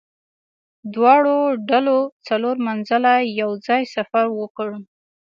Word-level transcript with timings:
دواړو 0.93 1.37
ډلو 1.69 1.97
څلور 2.27 2.55
منزله 2.67 3.13
یو 3.39 3.51
ځای 3.67 3.81
سفر 3.95 4.25
وکړ. 4.39 4.69